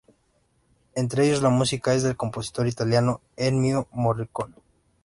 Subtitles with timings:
[0.95, 4.55] Entre ellos, la música es del compositor italiano Ennio Morricone.